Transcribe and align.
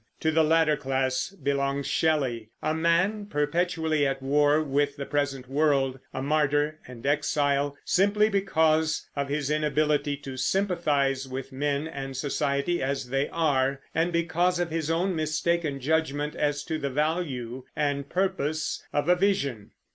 To 0.21 0.31
the 0.31 0.43
latter 0.43 0.75
class 0.75 1.29
belongs 1.29 1.85
Shelley, 1.85 2.49
a 2.59 2.73
man 2.73 3.27
perpetually 3.27 4.07
at 4.07 4.19
war 4.19 4.59
with 4.63 4.95
the 4.95 5.05
present 5.05 5.47
world, 5.47 5.99
a 6.11 6.23
martyr 6.23 6.79
and 6.87 7.05
exile, 7.05 7.77
simply 7.85 8.27
because 8.27 9.07
of 9.15 9.29
his 9.29 9.51
inability 9.51 10.17
to 10.17 10.37
sympathize 10.37 11.27
with 11.27 11.51
men 11.51 11.87
and 11.87 12.17
society 12.17 12.81
as 12.81 13.09
they 13.09 13.29
are, 13.29 13.79
and 13.93 14.11
because 14.11 14.59
of 14.59 14.71
his 14.71 14.89
own 14.89 15.15
mistaken 15.15 15.79
judgment 15.79 16.33
as 16.35 16.63
to 16.63 16.79
the 16.79 16.89
value 16.89 17.65
and 17.75 18.09
purpose 18.09 18.83
of 18.91 19.07
a 19.07 19.15
vision. 19.15 19.69